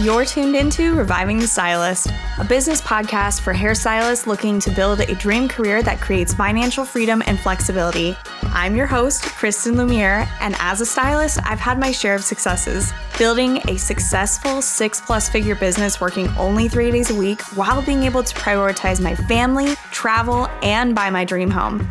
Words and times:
You're 0.00 0.24
tuned 0.24 0.54
into 0.54 0.94
Reviving 0.94 1.40
the 1.40 1.48
Stylist, 1.48 2.06
a 2.38 2.44
business 2.44 2.80
podcast 2.80 3.40
for 3.40 3.52
hairstylists 3.52 4.28
looking 4.28 4.60
to 4.60 4.70
build 4.70 5.00
a 5.00 5.14
dream 5.16 5.48
career 5.48 5.82
that 5.82 6.00
creates 6.00 6.32
financial 6.32 6.84
freedom 6.84 7.20
and 7.26 7.36
flexibility. 7.36 8.16
I'm 8.42 8.76
your 8.76 8.86
host, 8.86 9.24
Kristen 9.24 9.76
Lumiere, 9.76 10.28
and 10.40 10.54
as 10.60 10.80
a 10.80 10.86
stylist, 10.86 11.40
I've 11.44 11.58
had 11.58 11.80
my 11.80 11.90
share 11.90 12.14
of 12.14 12.22
successes. 12.22 12.92
Building 13.18 13.56
a 13.68 13.76
successful 13.76 14.62
six 14.62 15.00
plus 15.00 15.28
figure 15.28 15.56
business 15.56 16.00
working 16.00 16.28
only 16.38 16.68
three 16.68 16.92
days 16.92 17.10
a 17.10 17.14
week 17.16 17.40
while 17.56 17.82
being 17.82 18.04
able 18.04 18.22
to 18.22 18.34
prioritize 18.36 19.02
my 19.02 19.16
family, 19.16 19.74
travel, 19.90 20.46
and 20.62 20.94
buy 20.94 21.10
my 21.10 21.24
dream 21.24 21.50
home. 21.50 21.90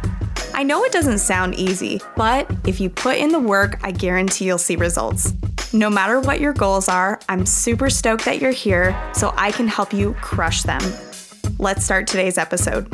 I 0.53 0.63
know 0.63 0.85
it 0.85 0.93
doesn't 0.93 1.19
sound 1.19 1.55
easy, 1.55 1.99
but 2.15 2.49
if 2.65 2.79
you 2.79 2.89
put 2.89 3.17
in 3.17 3.33
the 3.33 3.39
work, 3.39 3.81
I 3.83 3.91
guarantee 3.91 4.45
you'll 4.45 4.59
see 4.59 4.77
results. 4.77 5.33
No 5.77 5.91
matter 5.91 6.19
what 6.19 6.39
your 6.39 6.53
goals 6.53 6.89
are, 6.89 7.19
I'm 7.29 7.45
super 7.45 7.91
stoked 7.91 8.25
that 8.25 8.41
you're 8.41 8.49
here 8.49 8.99
so 9.13 9.31
I 9.37 9.51
can 9.51 9.67
help 9.67 9.93
you 9.93 10.15
crush 10.21 10.63
them. 10.63 10.81
Let's 11.59 11.85
start 11.85 12.07
today's 12.07 12.39
episode. 12.39 12.91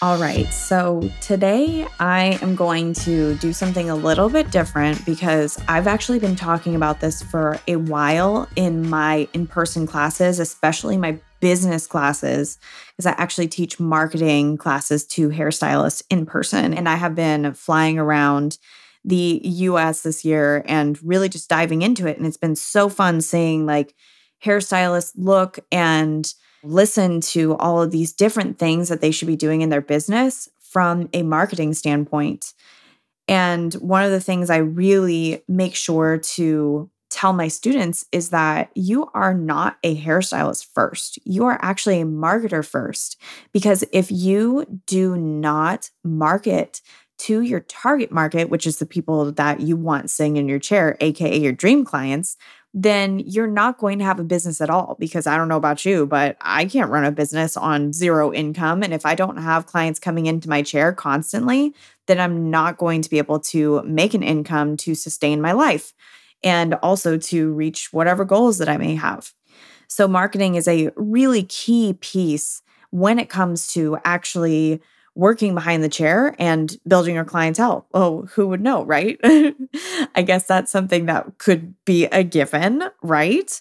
All 0.00 0.16
right, 0.16 0.46
so 0.46 1.10
today 1.20 1.86
I 2.00 2.38
am 2.40 2.56
going 2.56 2.94
to 2.94 3.34
do 3.34 3.52
something 3.52 3.90
a 3.90 3.94
little 3.94 4.30
bit 4.30 4.50
different 4.50 5.04
because 5.04 5.62
I've 5.68 5.86
actually 5.86 6.18
been 6.18 6.34
talking 6.34 6.74
about 6.74 7.00
this 7.00 7.22
for 7.22 7.60
a 7.68 7.76
while 7.76 8.48
in 8.56 8.88
my 8.88 9.28
in 9.34 9.46
person 9.46 9.86
classes, 9.86 10.38
especially 10.40 10.96
my 10.96 11.20
business 11.40 11.86
classes, 11.86 12.58
because 12.96 13.04
I 13.04 13.10
actually 13.18 13.48
teach 13.48 13.78
marketing 13.78 14.56
classes 14.56 15.04
to 15.08 15.28
hairstylists 15.28 16.02
in 16.08 16.24
person. 16.24 16.72
And 16.72 16.88
I 16.88 16.94
have 16.94 17.14
been 17.14 17.52
flying 17.52 17.98
around 17.98 18.56
the 19.04 19.40
US 19.44 20.02
this 20.02 20.24
year 20.24 20.64
and 20.66 21.02
really 21.02 21.28
just 21.28 21.48
diving 21.48 21.82
into 21.82 22.06
it. 22.06 22.16
And 22.18 22.26
it's 22.26 22.36
been 22.36 22.56
so 22.56 22.88
fun 22.88 23.20
seeing 23.20 23.66
like 23.66 23.94
hairstylists 24.44 25.12
look 25.16 25.58
and 25.70 26.32
listen 26.64 27.20
to 27.20 27.56
all 27.56 27.82
of 27.82 27.90
these 27.90 28.12
different 28.12 28.58
things 28.58 28.88
that 28.88 29.00
they 29.00 29.10
should 29.10 29.28
be 29.28 29.36
doing 29.36 29.62
in 29.62 29.68
their 29.68 29.80
business 29.80 30.48
from 30.60 31.08
a 31.12 31.22
marketing 31.22 31.74
standpoint. 31.74 32.54
And 33.28 33.72
one 33.74 34.04
of 34.04 34.10
the 34.10 34.20
things 34.20 34.50
I 34.50 34.58
really 34.58 35.42
make 35.48 35.74
sure 35.74 36.18
to 36.18 36.90
tell 37.12 37.32
my 37.32 37.46
students 37.46 38.06
is 38.10 38.30
that 38.30 38.70
you 38.74 39.08
are 39.12 39.34
not 39.34 39.76
a 39.82 40.00
hairstylist 40.00 40.66
first. 40.74 41.18
You 41.24 41.44
are 41.44 41.58
actually 41.60 42.00
a 42.00 42.06
marketer 42.06 42.66
first. 42.66 43.20
Because 43.52 43.84
if 43.92 44.10
you 44.10 44.80
do 44.86 45.16
not 45.16 45.90
market 46.02 46.80
to 47.22 47.40
your 47.40 47.60
target 47.60 48.10
market, 48.10 48.50
which 48.50 48.66
is 48.66 48.78
the 48.78 48.86
people 48.86 49.30
that 49.30 49.60
you 49.60 49.76
want 49.76 50.10
sitting 50.10 50.36
in 50.36 50.48
your 50.48 50.58
chair, 50.58 50.96
AKA 51.00 51.38
your 51.38 51.52
dream 51.52 51.84
clients, 51.84 52.36
then 52.74 53.20
you're 53.20 53.46
not 53.46 53.78
going 53.78 54.00
to 54.00 54.04
have 54.04 54.18
a 54.18 54.24
business 54.24 54.60
at 54.60 54.70
all. 54.70 54.96
Because 54.98 55.28
I 55.28 55.36
don't 55.36 55.46
know 55.46 55.56
about 55.56 55.84
you, 55.84 56.04
but 56.04 56.36
I 56.40 56.64
can't 56.64 56.90
run 56.90 57.04
a 57.04 57.12
business 57.12 57.56
on 57.56 57.92
zero 57.92 58.32
income. 58.32 58.82
And 58.82 58.92
if 58.92 59.06
I 59.06 59.14
don't 59.14 59.36
have 59.36 59.66
clients 59.66 60.00
coming 60.00 60.26
into 60.26 60.48
my 60.48 60.62
chair 60.62 60.92
constantly, 60.92 61.74
then 62.06 62.18
I'm 62.18 62.50
not 62.50 62.76
going 62.76 63.02
to 63.02 63.10
be 63.10 63.18
able 63.18 63.38
to 63.40 63.82
make 63.84 64.14
an 64.14 64.24
income 64.24 64.76
to 64.78 64.96
sustain 64.96 65.40
my 65.40 65.52
life 65.52 65.92
and 66.42 66.74
also 66.74 67.18
to 67.18 67.52
reach 67.52 67.92
whatever 67.92 68.24
goals 68.24 68.58
that 68.58 68.68
I 68.68 68.78
may 68.78 68.96
have. 68.96 69.32
So, 69.86 70.08
marketing 70.08 70.56
is 70.56 70.66
a 70.66 70.90
really 70.96 71.44
key 71.44 71.92
piece 72.00 72.62
when 72.90 73.20
it 73.20 73.28
comes 73.28 73.68
to 73.74 73.98
actually 74.04 74.80
working 75.14 75.54
behind 75.54 75.82
the 75.82 75.88
chair 75.88 76.34
and 76.38 76.76
building 76.86 77.14
your 77.14 77.24
clientele. 77.24 77.86
Oh, 77.92 78.22
who 78.32 78.46
would 78.48 78.60
know, 78.60 78.84
right? 78.84 79.18
I 80.14 80.22
guess 80.24 80.46
that's 80.46 80.72
something 80.72 81.06
that 81.06 81.38
could 81.38 81.74
be 81.84 82.06
a 82.06 82.22
given, 82.22 82.84
right? 83.02 83.60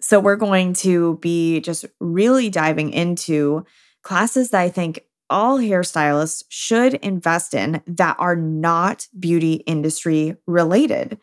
So, 0.00 0.20
we're 0.20 0.36
going 0.36 0.74
to 0.74 1.18
be 1.18 1.60
just 1.60 1.84
really 2.00 2.50
diving 2.50 2.92
into 2.92 3.64
classes 4.02 4.50
that 4.50 4.60
I 4.60 4.68
think 4.68 5.04
all 5.30 5.58
hairstylists 5.58 6.44
should 6.50 6.94
invest 6.94 7.54
in 7.54 7.82
that 7.86 8.16
are 8.18 8.36
not 8.36 9.06
beauty 9.18 9.54
industry 9.66 10.36
related. 10.46 11.18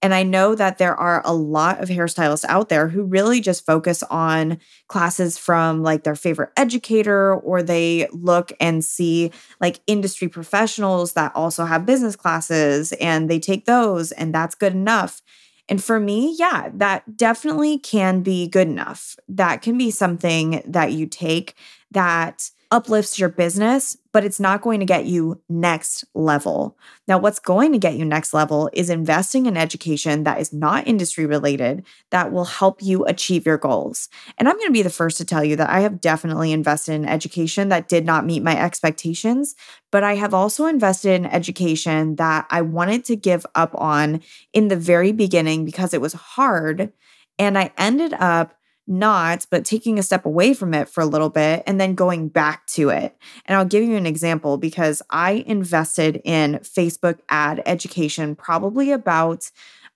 And 0.00 0.14
I 0.14 0.22
know 0.22 0.54
that 0.54 0.78
there 0.78 0.94
are 0.94 1.22
a 1.24 1.32
lot 1.34 1.80
of 1.82 1.88
hairstylists 1.88 2.44
out 2.48 2.68
there 2.68 2.88
who 2.88 3.02
really 3.02 3.40
just 3.40 3.66
focus 3.66 4.04
on 4.04 4.58
classes 4.86 5.36
from 5.36 5.82
like 5.82 6.04
their 6.04 6.14
favorite 6.14 6.50
educator, 6.56 7.34
or 7.34 7.62
they 7.62 8.06
look 8.12 8.52
and 8.60 8.84
see 8.84 9.32
like 9.60 9.80
industry 9.88 10.28
professionals 10.28 11.14
that 11.14 11.32
also 11.34 11.64
have 11.64 11.84
business 11.84 12.14
classes 12.14 12.92
and 12.94 13.28
they 13.28 13.40
take 13.40 13.64
those, 13.64 14.12
and 14.12 14.32
that's 14.32 14.54
good 14.54 14.72
enough. 14.72 15.20
And 15.68 15.82
for 15.82 16.00
me, 16.00 16.34
yeah, 16.38 16.70
that 16.74 17.16
definitely 17.16 17.78
can 17.78 18.22
be 18.22 18.48
good 18.48 18.68
enough. 18.68 19.16
That 19.28 19.62
can 19.62 19.76
be 19.76 19.90
something 19.90 20.62
that 20.64 20.92
you 20.92 21.06
take 21.06 21.54
that 21.90 22.50
uplifts 22.70 23.18
your 23.18 23.30
business, 23.30 23.96
but 24.12 24.24
it's 24.24 24.38
not 24.38 24.60
going 24.60 24.80
to 24.80 24.86
get 24.86 25.06
you 25.06 25.40
next 25.48 26.04
level. 26.14 26.76
Now, 27.06 27.16
what's 27.18 27.38
going 27.38 27.72
to 27.72 27.78
get 27.78 27.94
you 27.94 28.04
next 28.04 28.34
level 28.34 28.68
is 28.74 28.90
investing 28.90 29.46
in 29.46 29.56
education 29.56 30.24
that 30.24 30.40
is 30.40 30.52
not 30.52 30.86
industry 30.86 31.24
related 31.24 31.86
that 32.10 32.30
will 32.30 32.44
help 32.44 32.82
you 32.82 33.06
achieve 33.06 33.46
your 33.46 33.56
goals. 33.56 34.08
And 34.36 34.48
I'm 34.48 34.56
going 34.56 34.68
to 34.68 34.72
be 34.72 34.82
the 34.82 34.90
first 34.90 35.16
to 35.18 35.24
tell 35.24 35.42
you 35.42 35.56
that 35.56 35.70
I 35.70 35.80
have 35.80 36.00
definitely 36.00 36.52
invested 36.52 36.92
in 36.92 37.06
education 37.06 37.70
that 37.70 37.88
did 37.88 38.04
not 38.04 38.26
meet 38.26 38.42
my 38.42 38.58
expectations, 38.60 39.54
but 39.90 40.04
I 40.04 40.16
have 40.16 40.34
also 40.34 40.66
invested 40.66 41.12
in 41.12 41.26
education 41.26 42.16
that 42.16 42.46
I 42.50 42.60
wanted 42.60 43.04
to 43.06 43.16
give 43.16 43.46
up 43.54 43.74
on 43.76 44.20
in 44.52 44.68
the 44.68 44.76
very 44.76 45.12
beginning 45.12 45.64
because 45.64 45.94
it 45.94 46.02
was 46.02 46.12
hard. 46.12 46.92
And 47.38 47.56
I 47.56 47.72
ended 47.78 48.12
up 48.14 48.57
not, 48.88 49.46
but 49.50 49.64
taking 49.64 49.98
a 49.98 50.02
step 50.02 50.24
away 50.24 50.54
from 50.54 50.74
it 50.74 50.88
for 50.88 51.02
a 51.02 51.06
little 51.06 51.28
bit 51.28 51.62
and 51.66 51.80
then 51.80 51.94
going 51.94 52.28
back 52.28 52.66
to 52.68 52.88
it. 52.88 53.16
And 53.46 53.56
I'll 53.56 53.64
give 53.64 53.84
you 53.84 53.96
an 53.96 54.06
example 54.06 54.56
because 54.56 55.02
I 55.10 55.44
invested 55.46 56.20
in 56.24 56.54
Facebook 56.62 57.18
ad 57.28 57.62
education 57.66 58.34
probably 58.34 58.90
about 58.90 59.50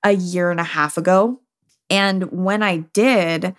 a 0.05 0.13
year 0.13 0.51
and 0.51 0.61
a 0.61 0.65
half 0.65 0.97
ago. 0.97 1.41
And 1.89 2.25
when 2.31 2.63
I 2.63 2.79
did, 2.79 3.55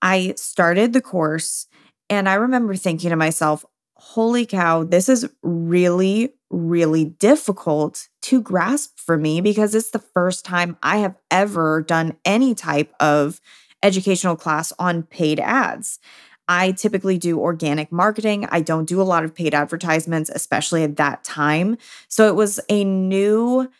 I 0.00 0.34
started 0.36 0.92
the 0.92 1.00
course 1.00 1.66
and 2.10 2.28
I 2.28 2.34
remember 2.34 2.74
thinking 2.74 3.10
to 3.10 3.16
myself, 3.16 3.64
holy 3.96 4.46
cow, 4.46 4.84
this 4.84 5.08
is 5.08 5.28
really, 5.42 6.34
really 6.50 7.04
difficult 7.04 8.08
to 8.22 8.40
grasp 8.40 8.98
for 8.98 9.18
me 9.18 9.40
because 9.40 9.74
it's 9.74 9.90
the 9.90 9.98
first 9.98 10.44
time 10.44 10.76
I 10.82 10.98
have 10.98 11.16
ever 11.30 11.82
done 11.82 12.16
any 12.24 12.54
type 12.54 12.94
of 13.00 13.40
educational 13.82 14.36
class 14.36 14.72
on 14.78 15.02
paid 15.04 15.40
ads. 15.40 15.98
I 16.48 16.72
typically 16.72 17.18
do 17.18 17.38
organic 17.38 17.92
marketing. 17.92 18.46
I 18.50 18.62
don't 18.62 18.88
do 18.88 19.00
a 19.00 19.04
lot 19.04 19.24
of 19.24 19.34
paid 19.34 19.54
advertisements, 19.54 20.30
especially 20.30 20.82
at 20.82 20.96
that 20.96 21.22
time. 21.22 21.76
So 22.08 22.26
it 22.26 22.34
was 22.34 22.58
a 22.70 22.84
new 22.84 23.70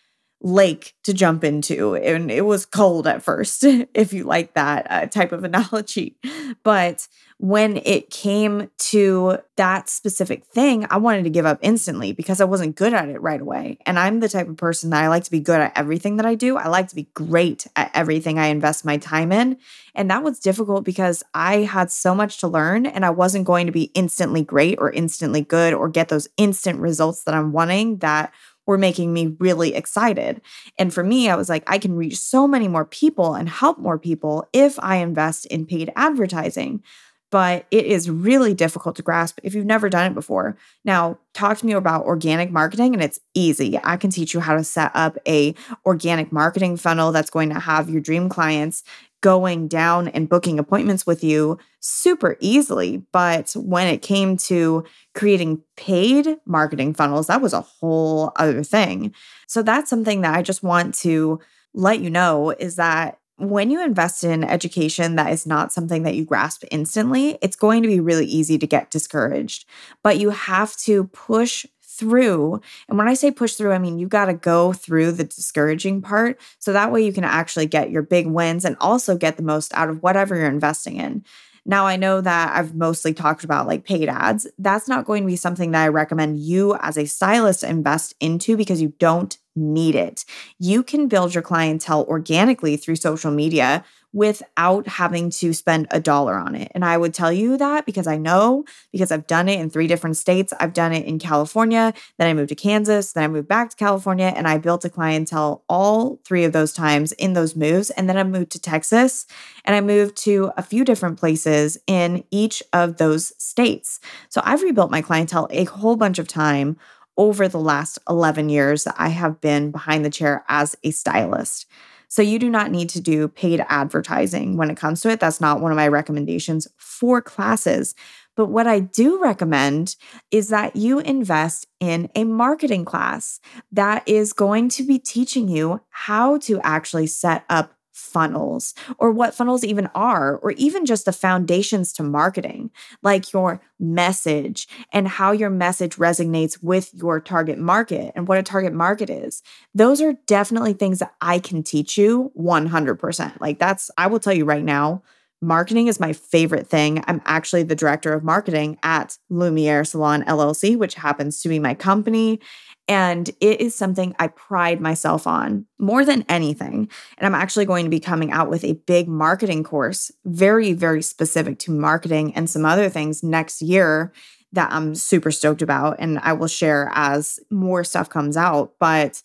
lake 0.40 0.94
to 1.04 1.12
jump 1.12 1.42
into. 1.42 1.96
And 1.96 2.30
it 2.30 2.44
was 2.44 2.64
cold 2.64 3.06
at 3.06 3.22
first, 3.22 3.64
if 3.94 4.12
you 4.12 4.24
like 4.24 4.54
that 4.54 4.86
uh, 4.90 5.06
type 5.06 5.32
of 5.32 5.44
analogy. 5.44 6.16
But 6.62 7.08
when 7.40 7.76
it 7.84 8.10
came 8.10 8.68
to 8.78 9.38
that 9.56 9.88
specific 9.88 10.44
thing, 10.44 10.86
I 10.90 10.96
wanted 10.96 11.22
to 11.22 11.30
give 11.30 11.46
up 11.46 11.58
instantly 11.62 12.12
because 12.12 12.40
I 12.40 12.44
wasn't 12.44 12.74
good 12.74 12.92
at 12.92 13.08
it 13.08 13.20
right 13.22 13.40
away. 13.40 13.78
And 13.86 13.96
I'm 13.96 14.18
the 14.18 14.28
type 14.28 14.48
of 14.48 14.56
person 14.56 14.90
that 14.90 15.04
I 15.04 15.08
like 15.08 15.22
to 15.24 15.30
be 15.30 15.38
good 15.38 15.60
at 15.60 15.72
everything 15.76 16.16
that 16.16 16.26
I 16.26 16.34
do. 16.34 16.56
I 16.56 16.66
like 16.66 16.88
to 16.88 16.96
be 16.96 17.08
great 17.14 17.68
at 17.76 17.92
everything 17.94 18.40
I 18.40 18.46
invest 18.46 18.84
my 18.84 18.96
time 18.96 19.30
in. 19.30 19.56
And 19.94 20.10
that 20.10 20.24
was 20.24 20.40
difficult 20.40 20.84
because 20.84 21.22
I 21.32 21.58
had 21.58 21.92
so 21.92 22.12
much 22.12 22.38
to 22.38 22.48
learn 22.48 22.86
and 22.86 23.06
I 23.06 23.10
wasn't 23.10 23.44
going 23.44 23.66
to 23.66 23.72
be 23.72 23.92
instantly 23.94 24.42
great 24.42 24.78
or 24.80 24.90
instantly 24.90 25.42
good 25.42 25.74
or 25.74 25.88
get 25.88 26.08
those 26.08 26.28
instant 26.36 26.80
results 26.80 27.22
that 27.22 27.34
I'm 27.34 27.52
wanting 27.52 27.98
that 27.98 28.32
were 28.68 28.78
making 28.78 29.14
me 29.14 29.34
really 29.40 29.74
excited. 29.74 30.42
And 30.78 30.92
for 30.92 31.02
me, 31.02 31.30
I 31.30 31.36
was 31.36 31.48
like, 31.48 31.64
I 31.66 31.78
can 31.78 31.96
reach 31.96 32.18
so 32.18 32.46
many 32.46 32.68
more 32.68 32.84
people 32.84 33.34
and 33.34 33.48
help 33.48 33.78
more 33.78 33.98
people 33.98 34.46
if 34.52 34.78
I 34.80 34.96
invest 34.96 35.46
in 35.46 35.64
paid 35.64 35.90
advertising. 35.96 36.82
But 37.30 37.66
it 37.70 37.86
is 37.86 38.10
really 38.10 38.54
difficult 38.54 38.96
to 38.96 39.02
grasp 39.02 39.38
if 39.42 39.54
you've 39.54 39.66
never 39.66 39.88
done 39.88 40.10
it 40.10 40.14
before. 40.14 40.56
Now, 40.84 41.18
talk 41.34 41.58
to 41.58 41.66
me 41.66 41.72
about 41.72 42.04
organic 42.04 42.50
marketing 42.50 42.92
and 42.94 43.02
it's 43.02 43.20
easy. 43.34 43.78
I 43.82 43.96
can 43.96 44.10
teach 44.10 44.34
you 44.34 44.40
how 44.40 44.54
to 44.54 44.64
set 44.64 44.90
up 44.94 45.16
a 45.26 45.54
organic 45.86 46.30
marketing 46.30 46.76
funnel 46.76 47.10
that's 47.10 47.30
going 47.30 47.48
to 47.50 47.60
have 47.60 47.88
your 47.88 48.00
dream 48.02 48.28
clients 48.28 48.82
going 49.20 49.68
down 49.68 50.08
and 50.08 50.28
booking 50.28 50.58
appointments 50.58 51.06
with 51.06 51.24
you 51.24 51.58
super 51.80 52.36
easily. 52.40 53.02
But 53.12 53.52
when 53.56 53.86
it 53.88 54.02
came 54.02 54.36
to 54.38 54.84
creating 55.14 55.62
paid 55.76 56.36
marketing 56.46 56.94
funnels, 56.94 57.26
that 57.26 57.42
was 57.42 57.52
a 57.52 57.60
whole 57.60 58.32
other 58.36 58.62
thing. 58.62 59.12
So 59.46 59.62
that's 59.62 59.90
something 59.90 60.20
that 60.20 60.36
I 60.36 60.42
just 60.42 60.62
want 60.62 60.94
to 60.96 61.40
let 61.74 62.00
you 62.00 62.10
know 62.10 62.50
is 62.50 62.76
that 62.76 63.18
when 63.36 63.70
you 63.70 63.82
invest 63.84 64.24
in 64.24 64.42
education 64.42 65.14
that 65.14 65.32
is 65.32 65.46
not 65.46 65.72
something 65.72 66.02
that 66.02 66.16
you 66.16 66.24
grasp 66.24 66.64
instantly, 66.72 67.38
it's 67.40 67.54
going 67.54 67.82
to 67.82 67.88
be 67.88 68.00
really 68.00 68.26
easy 68.26 68.58
to 68.58 68.66
get 68.66 68.90
discouraged. 68.90 69.64
But 70.02 70.18
you 70.18 70.30
have 70.30 70.76
to 70.78 71.04
push 71.04 71.64
through. 71.98 72.60
And 72.88 72.96
when 72.96 73.08
I 73.08 73.14
say 73.14 73.30
push 73.30 73.54
through, 73.54 73.72
I 73.72 73.78
mean 73.78 73.98
you 73.98 74.06
got 74.06 74.26
to 74.26 74.34
go 74.34 74.72
through 74.72 75.12
the 75.12 75.24
discouraging 75.24 76.00
part. 76.00 76.40
So 76.58 76.72
that 76.72 76.92
way 76.92 77.04
you 77.04 77.12
can 77.12 77.24
actually 77.24 77.66
get 77.66 77.90
your 77.90 78.02
big 78.02 78.26
wins 78.26 78.64
and 78.64 78.76
also 78.80 79.16
get 79.16 79.36
the 79.36 79.42
most 79.42 79.74
out 79.74 79.90
of 79.90 80.02
whatever 80.02 80.36
you're 80.36 80.46
investing 80.46 80.96
in. 80.96 81.24
Now, 81.68 81.86
I 81.86 81.96
know 81.96 82.22
that 82.22 82.56
I've 82.56 82.74
mostly 82.74 83.12
talked 83.12 83.44
about 83.44 83.66
like 83.66 83.84
paid 83.84 84.08
ads. 84.08 84.46
That's 84.58 84.88
not 84.88 85.04
going 85.04 85.22
to 85.22 85.26
be 85.26 85.36
something 85.36 85.72
that 85.72 85.84
I 85.84 85.88
recommend 85.88 86.38
you 86.38 86.74
as 86.80 86.96
a 86.96 87.04
stylist 87.04 87.62
invest 87.62 88.14
into 88.20 88.56
because 88.56 88.80
you 88.80 88.94
don't 88.98 89.36
need 89.58 89.94
it. 89.94 90.24
You 90.58 90.82
can 90.82 91.08
build 91.08 91.34
your 91.34 91.42
clientele 91.42 92.04
organically 92.08 92.76
through 92.76 92.96
social 92.96 93.30
media 93.30 93.84
without 94.12 94.88
having 94.88 95.28
to 95.28 95.52
spend 95.52 95.86
a 95.90 96.00
dollar 96.00 96.36
on 96.36 96.54
it. 96.54 96.72
And 96.74 96.84
I 96.84 96.96
would 96.96 97.12
tell 97.12 97.32
you 97.32 97.58
that 97.58 97.84
because 97.84 98.06
I 98.06 98.16
know, 98.16 98.64
because 98.90 99.12
I've 99.12 99.26
done 99.26 99.48
it 99.48 99.60
in 99.60 99.68
three 99.68 99.86
different 99.86 100.16
states. 100.16 100.52
I've 100.58 100.72
done 100.72 100.92
it 100.92 101.04
in 101.04 101.18
California, 101.18 101.92
then 102.16 102.28
I 102.28 102.32
moved 102.32 102.48
to 102.48 102.54
Kansas, 102.54 103.12
then 103.12 103.24
I 103.24 103.28
moved 103.28 103.48
back 103.48 103.70
to 103.70 103.76
California, 103.76 104.32
and 104.34 104.48
I 104.48 104.56
built 104.56 104.84
a 104.84 104.90
clientele 104.90 105.62
all 105.68 106.20
three 106.24 106.44
of 106.44 106.52
those 106.52 106.72
times 106.72 107.12
in 107.12 107.34
those 107.34 107.54
moves. 107.54 107.90
And 107.90 108.08
then 108.08 108.16
I 108.16 108.24
moved 108.24 108.50
to 108.52 108.60
Texas 108.60 109.26
and 109.64 109.76
I 109.76 109.80
moved 109.82 110.16
to 110.24 110.52
a 110.56 110.62
few 110.62 110.84
different 110.84 111.18
places 111.18 111.76
in 111.86 112.24
each 112.30 112.62
of 112.72 112.96
those 112.96 113.34
states. 113.36 114.00
So 114.30 114.40
I've 114.44 114.62
rebuilt 114.62 114.90
my 114.90 115.02
clientele 115.02 115.48
a 115.50 115.64
whole 115.64 115.96
bunch 115.96 116.18
of 116.18 116.26
time 116.26 116.78
over 117.18 117.48
the 117.48 117.60
last 117.60 117.98
11 118.08 118.48
years 118.48 118.84
that 118.84 118.94
I 118.96 119.08
have 119.08 119.40
been 119.40 119.70
behind 119.70 120.04
the 120.04 120.10
chair 120.10 120.44
as 120.48 120.76
a 120.82 120.92
stylist. 120.92 121.66
So 122.08 122.22
you 122.22 122.38
do 122.38 122.48
not 122.48 122.70
need 122.70 122.88
to 122.90 123.00
do 123.00 123.28
paid 123.28 123.62
advertising 123.68 124.56
when 124.56 124.70
it 124.70 124.78
comes 124.78 125.02
to 125.02 125.10
it. 125.10 125.20
That's 125.20 125.42
not 125.42 125.60
one 125.60 125.72
of 125.72 125.76
my 125.76 125.88
recommendations 125.88 126.66
for 126.78 127.20
classes. 127.20 127.94
But 128.34 128.46
what 128.46 128.66
I 128.66 128.78
do 128.78 129.20
recommend 129.20 129.96
is 130.30 130.48
that 130.48 130.76
you 130.76 131.00
invest 131.00 131.66
in 131.80 132.08
a 132.14 132.24
marketing 132.24 132.84
class 132.84 133.40
that 133.72 134.08
is 134.08 134.32
going 134.32 134.68
to 134.70 134.84
be 134.84 134.98
teaching 134.98 135.48
you 135.48 135.82
how 135.90 136.38
to 136.38 136.60
actually 136.62 137.08
set 137.08 137.44
up 137.50 137.74
funnels 137.98 138.74
or 138.98 139.10
what 139.10 139.34
funnels 139.34 139.64
even 139.64 139.88
are, 139.94 140.36
or 140.36 140.52
even 140.52 140.86
just 140.86 141.04
the 141.04 141.12
foundations 141.12 141.92
to 141.92 142.02
marketing, 142.02 142.70
like 143.02 143.32
your 143.32 143.60
message 143.80 144.68
and 144.92 145.08
how 145.08 145.32
your 145.32 145.50
message 145.50 145.96
resonates 145.96 146.62
with 146.62 146.94
your 146.94 147.20
target 147.20 147.58
market 147.58 148.12
and 148.14 148.28
what 148.28 148.38
a 148.38 148.42
target 148.42 148.72
market 148.72 149.10
is. 149.10 149.42
Those 149.74 150.00
are 150.00 150.14
definitely 150.26 150.74
things 150.74 151.00
that 151.00 151.14
I 151.20 151.38
can 151.38 151.62
teach 151.62 151.98
you 151.98 152.30
100%. 152.38 153.40
Like, 153.40 153.58
that's, 153.58 153.90
I 153.98 154.06
will 154.06 154.20
tell 154.20 154.32
you 154.32 154.44
right 154.44 154.64
now. 154.64 155.02
Marketing 155.40 155.86
is 155.86 156.00
my 156.00 156.12
favorite 156.12 156.66
thing. 156.66 157.04
I'm 157.06 157.22
actually 157.24 157.62
the 157.62 157.76
director 157.76 158.12
of 158.12 158.24
marketing 158.24 158.76
at 158.82 159.16
Lumiere 159.30 159.84
Salon 159.84 160.24
LLC, 160.24 160.76
which 160.76 160.94
happens 160.94 161.40
to 161.42 161.48
be 161.48 161.60
my 161.60 161.74
company. 161.74 162.40
And 162.88 163.28
it 163.40 163.60
is 163.60 163.74
something 163.74 164.16
I 164.18 164.28
pride 164.28 164.80
myself 164.80 165.26
on 165.26 165.66
more 165.78 166.04
than 166.04 166.24
anything. 166.28 166.88
And 167.18 167.26
I'm 167.26 167.40
actually 167.40 167.66
going 167.66 167.84
to 167.84 167.90
be 167.90 168.00
coming 168.00 168.32
out 168.32 168.50
with 168.50 168.64
a 168.64 168.72
big 168.86 169.06
marketing 169.06 169.62
course, 169.62 170.10
very, 170.24 170.72
very 170.72 171.02
specific 171.02 171.58
to 171.60 171.70
marketing 171.70 172.34
and 172.34 172.48
some 172.48 172.64
other 172.64 172.88
things 172.88 173.22
next 173.22 173.62
year 173.62 174.12
that 174.52 174.72
I'm 174.72 174.94
super 174.94 175.30
stoked 175.30 175.62
about. 175.62 175.96
And 175.98 176.18
I 176.20 176.32
will 176.32 176.48
share 176.48 176.90
as 176.94 177.38
more 177.50 177.84
stuff 177.84 178.08
comes 178.08 178.36
out. 178.36 178.72
But 178.80 179.22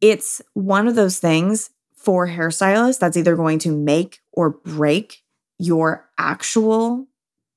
it's 0.00 0.42
one 0.54 0.88
of 0.88 0.96
those 0.96 1.18
things 1.18 1.70
for 1.94 2.26
hairstylists 2.26 2.98
that's 2.98 3.16
either 3.16 3.36
going 3.36 3.58
to 3.60 3.70
make 3.70 4.20
or 4.32 4.50
break 4.50 5.23
your 5.64 6.08
actual 6.18 7.06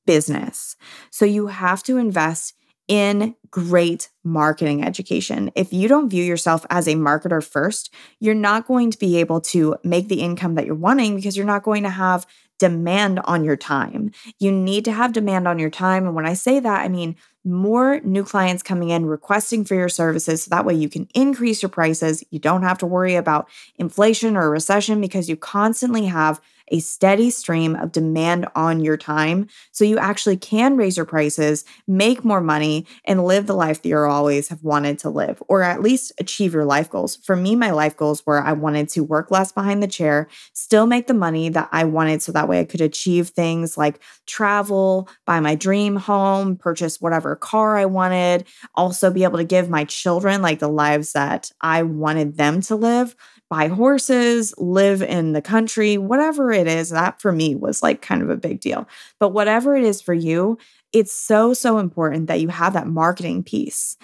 business. 0.06 0.76
So 1.12 1.26
you 1.26 1.48
have 1.48 1.84
to 1.84 1.98
invest 1.98 2.54
in 2.88 3.36
great 3.52 4.10
marketing 4.24 4.84
education. 4.84 5.52
If 5.56 5.74
you 5.74 5.90
don't 5.90 6.10
view 6.10 6.24
yourself 6.24 6.66
as 6.70 6.88
a 6.88 6.96
marketer 6.96 7.44
first, 7.44 7.94
you're 8.20 8.34
not 8.34 8.66
going 8.66 8.92
to 8.92 8.98
be 8.98 9.18
able 9.18 9.42
to 9.42 9.76
make 9.84 10.08
the 10.08 10.22
income 10.22 10.56
that 10.56 10.66
you're 10.66 10.76
wanting 10.76 11.16
because 11.16 11.36
you're 11.36 11.46
not 11.46 11.64
going 11.64 11.84
to 11.84 11.90
have 11.90 12.26
demand 12.60 13.20
on 13.26 13.44
your 13.44 13.58
time. 13.58 14.12
You 14.40 14.52
need 14.52 14.86
to 14.86 14.92
have 14.92 15.14
demand 15.14 15.48
on 15.48 15.60
your 15.60 15.70
time. 15.70 16.06
And 16.06 16.16
when 16.16 16.26
I 16.26 16.34
say 16.34 16.60
that, 16.60 16.82
I 16.84 16.88
mean 16.88 17.16
more 17.44 18.00
new 18.02 18.24
clients 18.24 18.64
coming 18.64 18.90
in 18.90 19.06
requesting 19.06 19.64
for 19.64 19.76
your 19.76 19.90
services. 19.90 20.44
So 20.44 20.50
that 20.50 20.66
way 20.66 20.74
you 20.74 20.90
can 20.90 21.08
increase 21.14 21.62
your 21.62 21.70
prices. 21.70 22.24
You 22.30 22.40
don't 22.40 22.64
have 22.64 22.78
to 22.80 22.86
worry 22.86 23.16
about 23.16 23.50
inflation 23.76 24.36
or 24.36 24.50
recession 24.50 25.00
because 25.00 25.30
you 25.30 25.38
constantly 25.38 26.06
have 26.06 26.42
a 26.70 26.80
steady 26.80 27.30
stream 27.30 27.76
of 27.76 27.92
demand 27.92 28.48
on 28.56 28.80
your 28.80 28.98
time 28.98 29.48
so 29.72 29.86
you 29.86 29.98
actually 29.98 30.38
can 30.38 30.78
raise 30.78 30.98
your 30.98 31.06
prices, 31.06 31.66
make 31.88 32.24
more 32.24 32.42
money, 32.42 32.86
and 33.06 33.26
live 33.26 33.48
the 33.48 33.56
life 33.56 33.82
that 33.82 33.90
you 33.90 33.98
always 33.98 34.50
have 34.50 34.64
wanted 34.64 35.00
to 35.00 35.10
live, 35.10 35.42
or 35.48 35.62
at 35.64 35.82
least 35.82 36.12
achieve 36.20 36.54
your 36.54 36.66
life 36.66 36.90
goals. 36.90 37.16
For 37.18 37.36
me, 37.36 37.56
my 37.56 37.72
life 37.72 37.96
goals 37.96 38.26
were 38.26 38.42
I 38.42 38.54
wanted 38.54 38.90
to 38.90 39.04
work 39.04 39.32
less 39.32 39.52
behind 39.52 39.82
the 39.82 39.88
chair, 39.88 40.28
still 40.54 40.88
make 40.88 41.08
the 41.08 41.14
money 41.14 41.50
that 41.50 41.70
I 41.72 41.84
wanted 41.86 42.22
so 42.22 42.32
that 42.32 42.48
way 42.48 42.60
I 42.60 42.66
could 42.66 42.82
achieve 42.82 43.30
things 43.30 43.78
like 43.78 44.00
travel, 44.26 45.10
buy 45.26 45.40
my 45.40 45.56
dream 45.56 45.96
home, 45.96 46.56
purchase 46.56 47.02
whatever 47.02 47.36
car 47.36 47.78
I 47.78 47.86
wanted, 47.86 48.46
also 48.76 49.12
be 49.12 49.24
able 49.24 49.38
to 49.38 49.44
give 49.44 49.70
my 49.70 49.86
children 49.86 50.42
like 50.42 50.60
the 50.60 50.68
lives 50.68 51.14
that 51.14 51.52
I 51.62 51.84
wanted 51.84 52.38
them 52.38 52.62
to 52.62 52.76
live 52.76 53.16
buy 53.50 53.68
horses, 53.68 54.54
live 54.58 55.02
in 55.02 55.34
the 55.34 55.42
country, 55.42 55.98
whatever 55.98 56.52
it 56.52 56.68
is. 56.68 56.90
That 56.90 57.22
for 57.22 57.32
me 57.32 57.56
was 57.56 57.82
like 57.82 58.02
kind 58.02 58.22
of 58.22 58.30
a 58.30 58.38
big 58.38 58.60
deal. 58.60 58.88
But 59.20 59.30
whatever 59.30 59.76
it 59.76 59.84
is 59.84 60.02
for 60.02 60.14
you, 60.14 60.58
it's 60.94 61.14
so, 61.14 61.54
so 61.54 61.80
important 61.80 62.28
that 62.28 62.42
you 62.42 62.50
have 62.50 62.74
that 62.74 62.88
marketing 62.88 63.44
piece 63.44 63.98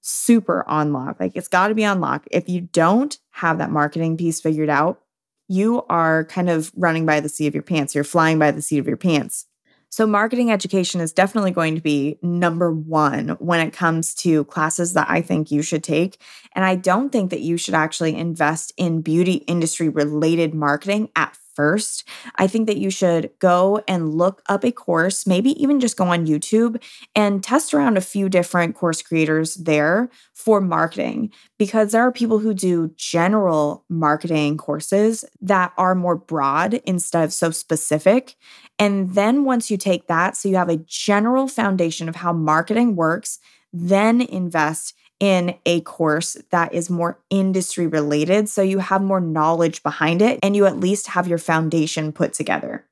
super 0.00 0.66
on 0.68 0.92
lock. 0.92 1.18
Like 1.18 1.32
it's 1.34 1.48
got 1.48 1.68
to 1.68 1.74
be 1.74 1.84
on 1.84 2.00
lock. 2.00 2.26
If 2.30 2.48
you 2.48 2.60
don't 2.60 3.18
have 3.30 3.58
that 3.58 3.70
marketing 3.70 4.16
piece 4.16 4.40
figured 4.40 4.70
out, 4.70 5.00
you 5.48 5.84
are 5.88 6.24
kind 6.24 6.48
of 6.48 6.72
running 6.76 7.06
by 7.06 7.20
the 7.20 7.28
seat 7.28 7.46
of 7.46 7.54
your 7.54 7.62
pants. 7.62 7.94
You're 7.94 8.04
flying 8.04 8.38
by 8.38 8.50
the 8.50 8.62
seat 8.62 8.78
of 8.78 8.86
your 8.86 8.96
pants. 8.96 9.46
So, 9.96 10.06
marketing 10.06 10.52
education 10.52 11.00
is 11.00 11.14
definitely 11.14 11.52
going 11.52 11.74
to 11.74 11.80
be 11.80 12.18
number 12.20 12.70
one 12.70 13.30
when 13.38 13.66
it 13.66 13.72
comes 13.72 14.12
to 14.16 14.44
classes 14.44 14.92
that 14.92 15.08
I 15.08 15.22
think 15.22 15.50
you 15.50 15.62
should 15.62 15.82
take. 15.82 16.20
And 16.54 16.66
I 16.66 16.74
don't 16.74 17.10
think 17.10 17.30
that 17.30 17.40
you 17.40 17.56
should 17.56 17.72
actually 17.72 18.14
invest 18.14 18.74
in 18.76 19.00
beauty 19.00 19.36
industry 19.46 19.88
related 19.88 20.52
marketing 20.52 21.08
at 21.16 21.34
first. 21.56 22.06
I 22.36 22.46
think 22.46 22.66
that 22.66 22.76
you 22.76 22.90
should 22.90 23.30
go 23.40 23.82
and 23.88 24.14
look 24.14 24.42
up 24.48 24.64
a 24.64 24.70
course, 24.70 25.26
maybe 25.26 25.50
even 25.60 25.80
just 25.80 25.96
go 25.96 26.04
on 26.08 26.26
YouTube 26.26 26.80
and 27.14 27.42
test 27.42 27.72
around 27.74 27.96
a 27.96 28.02
few 28.02 28.28
different 28.28 28.74
course 28.76 29.02
creators 29.02 29.54
there 29.54 30.10
for 30.34 30.60
marketing 30.60 31.32
because 31.58 31.92
there 31.92 32.02
are 32.02 32.12
people 32.12 32.38
who 32.38 32.54
do 32.54 32.92
general 32.96 33.84
marketing 33.88 34.58
courses 34.58 35.24
that 35.40 35.72
are 35.78 35.94
more 35.94 36.16
broad 36.16 36.74
instead 36.84 37.24
of 37.24 37.32
so 37.32 37.50
specific. 37.50 38.36
And 38.78 39.14
then 39.14 39.44
once 39.44 39.70
you 39.70 39.76
take 39.78 40.06
that, 40.08 40.36
so 40.36 40.48
you 40.48 40.56
have 40.56 40.68
a 40.68 40.84
general 40.86 41.48
foundation 41.48 42.08
of 42.08 42.16
how 42.16 42.32
marketing 42.32 42.94
works, 42.94 43.38
then 43.72 44.20
invest 44.20 44.94
in 45.18 45.54
a 45.64 45.80
course 45.82 46.36
that 46.50 46.74
is 46.74 46.90
more 46.90 47.18
industry 47.30 47.86
related. 47.86 48.48
So 48.48 48.62
you 48.62 48.78
have 48.78 49.02
more 49.02 49.20
knowledge 49.20 49.82
behind 49.82 50.20
it 50.20 50.38
and 50.42 50.54
you 50.54 50.66
at 50.66 50.78
least 50.78 51.08
have 51.08 51.26
your 51.26 51.38
foundation 51.38 52.12
put 52.12 52.34
together. 52.34 52.84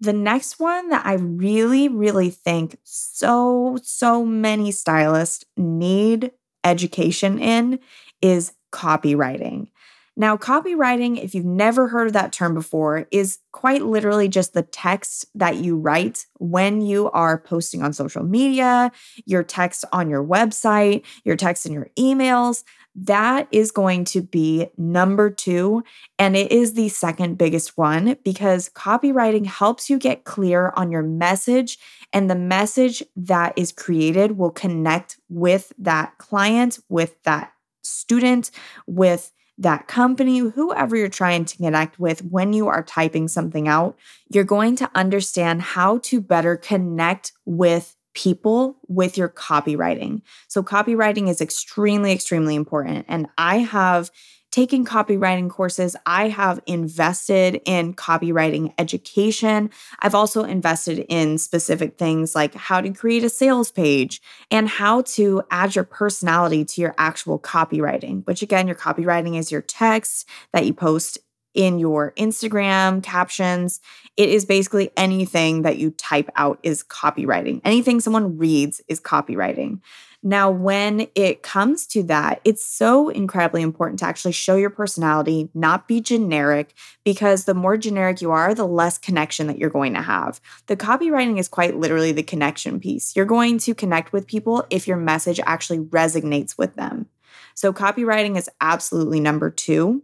The 0.00 0.12
next 0.12 0.58
one 0.58 0.88
that 0.90 1.06
I 1.06 1.14
really, 1.14 1.88
really 1.88 2.30
think 2.30 2.78
so, 2.82 3.78
so 3.82 4.24
many 4.24 4.70
stylists 4.70 5.44
need 5.56 6.32
education 6.64 7.38
in 7.38 7.78
is 8.20 8.52
copywriting. 8.72 9.68
Now, 10.16 10.36
copywriting, 10.36 11.22
if 11.22 11.34
you've 11.34 11.44
never 11.44 11.88
heard 11.88 12.06
of 12.06 12.12
that 12.12 12.32
term 12.32 12.54
before, 12.54 13.08
is 13.10 13.38
quite 13.50 13.82
literally 13.82 14.28
just 14.28 14.54
the 14.54 14.62
text 14.62 15.26
that 15.34 15.56
you 15.56 15.76
write 15.76 16.26
when 16.38 16.80
you 16.80 17.10
are 17.10 17.38
posting 17.38 17.82
on 17.82 17.92
social 17.92 18.22
media, 18.22 18.92
your 19.26 19.42
text 19.42 19.84
on 19.92 20.08
your 20.08 20.24
website, 20.24 21.04
your 21.24 21.34
text 21.34 21.66
in 21.66 21.72
your 21.72 21.88
emails. 21.98 22.62
That 22.94 23.48
is 23.50 23.72
going 23.72 24.04
to 24.06 24.22
be 24.22 24.68
number 24.78 25.28
two. 25.30 25.82
And 26.16 26.36
it 26.36 26.52
is 26.52 26.74
the 26.74 26.90
second 26.90 27.36
biggest 27.36 27.76
one 27.76 28.16
because 28.24 28.68
copywriting 28.68 29.46
helps 29.46 29.90
you 29.90 29.98
get 29.98 30.22
clear 30.22 30.72
on 30.76 30.92
your 30.92 31.02
message, 31.02 31.78
and 32.12 32.30
the 32.30 32.36
message 32.36 33.02
that 33.16 33.52
is 33.56 33.72
created 33.72 34.38
will 34.38 34.52
connect 34.52 35.18
with 35.28 35.72
that 35.78 36.16
client, 36.18 36.78
with 36.88 37.20
that 37.24 37.52
student, 37.82 38.52
with 38.86 39.32
that 39.58 39.86
company, 39.86 40.38
whoever 40.38 40.96
you're 40.96 41.08
trying 41.08 41.44
to 41.44 41.56
connect 41.56 41.98
with, 41.98 42.24
when 42.24 42.52
you 42.52 42.68
are 42.68 42.82
typing 42.82 43.28
something 43.28 43.68
out, 43.68 43.96
you're 44.28 44.44
going 44.44 44.76
to 44.76 44.90
understand 44.94 45.62
how 45.62 45.98
to 45.98 46.20
better 46.20 46.56
connect 46.56 47.32
with 47.44 47.96
people 48.14 48.78
with 48.88 49.18
your 49.18 49.28
copywriting. 49.28 50.22
So, 50.48 50.62
copywriting 50.62 51.28
is 51.28 51.40
extremely, 51.40 52.12
extremely 52.12 52.54
important. 52.54 53.06
And 53.08 53.28
I 53.38 53.58
have 53.58 54.10
taken 54.54 54.84
copywriting 54.84 55.50
courses. 55.50 55.96
I 56.06 56.28
have 56.28 56.60
invested 56.64 57.60
in 57.64 57.92
copywriting 57.92 58.72
education. 58.78 59.68
I've 59.98 60.14
also 60.14 60.44
invested 60.44 61.04
in 61.08 61.38
specific 61.38 61.98
things 61.98 62.36
like 62.36 62.54
how 62.54 62.80
to 62.80 62.90
create 62.90 63.24
a 63.24 63.28
sales 63.28 63.72
page 63.72 64.22
and 64.52 64.68
how 64.68 65.02
to 65.02 65.42
add 65.50 65.74
your 65.74 65.82
personality 65.82 66.64
to 66.66 66.80
your 66.80 66.94
actual 66.98 67.40
copywriting, 67.40 68.24
which 68.28 68.42
again, 68.42 68.68
your 68.68 68.76
copywriting 68.76 69.36
is 69.36 69.50
your 69.50 69.60
text 69.60 70.28
that 70.52 70.64
you 70.64 70.72
post 70.72 71.18
in 71.54 71.80
your 71.80 72.12
Instagram 72.12 73.02
captions. 73.02 73.80
It 74.16 74.28
is 74.28 74.44
basically 74.44 74.92
anything 74.96 75.62
that 75.62 75.78
you 75.78 75.90
type 75.90 76.30
out 76.36 76.60
is 76.62 76.84
copywriting. 76.84 77.60
Anything 77.64 77.98
someone 77.98 78.38
reads 78.38 78.80
is 78.86 79.00
copywriting. 79.00 79.80
Now, 80.26 80.50
when 80.50 81.06
it 81.14 81.42
comes 81.42 81.86
to 81.88 82.02
that, 82.04 82.40
it's 82.44 82.64
so 82.64 83.10
incredibly 83.10 83.60
important 83.60 83.98
to 83.98 84.06
actually 84.06 84.32
show 84.32 84.56
your 84.56 84.70
personality, 84.70 85.50
not 85.52 85.86
be 85.86 86.00
generic, 86.00 86.72
because 87.04 87.44
the 87.44 87.52
more 87.52 87.76
generic 87.76 88.22
you 88.22 88.30
are, 88.30 88.54
the 88.54 88.66
less 88.66 88.96
connection 88.96 89.48
that 89.48 89.58
you're 89.58 89.68
going 89.68 89.92
to 89.92 90.00
have. 90.00 90.40
The 90.66 90.78
copywriting 90.78 91.38
is 91.38 91.46
quite 91.46 91.76
literally 91.76 92.10
the 92.10 92.22
connection 92.22 92.80
piece. 92.80 93.14
You're 93.14 93.26
going 93.26 93.58
to 93.58 93.74
connect 93.74 94.14
with 94.14 94.26
people 94.26 94.64
if 94.70 94.88
your 94.88 94.96
message 94.96 95.40
actually 95.44 95.80
resonates 95.80 96.56
with 96.56 96.74
them. 96.74 97.06
So, 97.54 97.74
copywriting 97.74 98.38
is 98.38 98.48
absolutely 98.62 99.20
number 99.20 99.50
two. 99.50 100.02